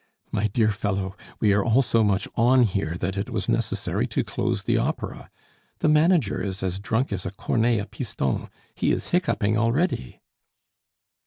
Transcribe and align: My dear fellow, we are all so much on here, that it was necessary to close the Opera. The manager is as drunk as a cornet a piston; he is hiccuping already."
My 0.31 0.47
dear 0.47 0.71
fellow, 0.71 1.15
we 1.39 1.53
are 1.53 1.63
all 1.63 1.83
so 1.83 2.03
much 2.03 2.27
on 2.35 2.63
here, 2.63 2.95
that 2.97 3.15
it 3.17 3.29
was 3.29 3.47
necessary 3.47 4.07
to 4.07 4.23
close 4.23 4.63
the 4.63 4.75
Opera. 4.79 5.29
The 5.77 5.89
manager 5.89 6.41
is 6.41 6.63
as 6.63 6.79
drunk 6.79 7.13
as 7.13 7.23
a 7.23 7.29
cornet 7.31 7.79
a 7.81 7.85
piston; 7.85 8.49
he 8.73 8.91
is 8.91 9.09
hiccuping 9.09 9.57
already." 9.59 10.19